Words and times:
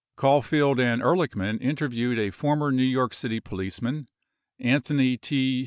Caulfield 0.15 0.79
and 0.79 0.99
Ehrlichman 1.03 1.61
interviewed 1.61 2.17
a 2.17 2.31
former 2.31 2.71
New 2.71 2.81
York 2.81 3.13
City 3.13 3.39
policeman, 3.39 4.07
Anthony 4.57 5.15
T. 5.15 5.59